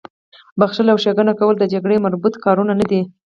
بخښل 0.59 0.87
او 0.91 0.97
ښېګڼه 1.03 1.33
کول 1.39 1.55
د 1.59 1.63
جګړې 1.73 2.03
مربوط 2.05 2.33
کارونه 2.43 2.73
نه 2.79 2.85
دي 2.91 3.01